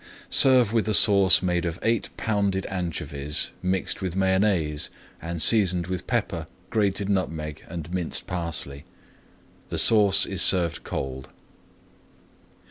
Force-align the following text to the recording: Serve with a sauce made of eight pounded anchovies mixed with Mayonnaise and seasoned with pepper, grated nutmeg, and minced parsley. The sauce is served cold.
Serve 0.31 0.73
with 0.73 0.89
a 0.89 0.95
sauce 0.95 1.43
made 1.43 1.63
of 1.63 1.77
eight 1.83 2.09
pounded 2.17 2.65
anchovies 2.65 3.51
mixed 3.61 4.01
with 4.01 4.15
Mayonnaise 4.15 4.89
and 5.21 5.39
seasoned 5.39 5.85
with 5.85 6.07
pepper, 6.07 6.47
grated 6.71 7.07
nutmeg, 7.07 7.63
and 7.67 7.93
minced 7.93 8.25
parsley. 8.25 8.83
The 9.69 9.77
sauce 9.77 10.25
is 10.25 10.41
served 10.41 10.83
cold. 10.83 11.29